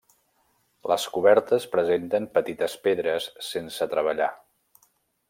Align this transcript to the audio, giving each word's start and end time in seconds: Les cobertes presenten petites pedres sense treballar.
Les 0.91 1.03
cobertes 1.17 1.67
presenten 1.75 2.25
petites 2.37 2.79
pedres 2.87 3.29
sense 3.49 3.89
treballar. 3.93 4.31